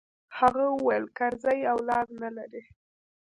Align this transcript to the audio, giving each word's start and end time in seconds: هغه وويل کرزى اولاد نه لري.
هغه 0.37 0.63
وويل 0.75 1.05
کرزى 1.17 1.57
اولاد 1.73 2.07
نه 2.21 2.29
لري. 2.37 2.63